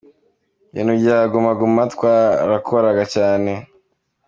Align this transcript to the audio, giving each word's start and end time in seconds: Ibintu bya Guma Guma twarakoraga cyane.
Ibintu 0.71 0.93
bya 1.01 1.17
Guma 1.31 1.51
Guma 1.59 1.81
twarakoraga 1.93 3.03
cyane. 3.15 3.51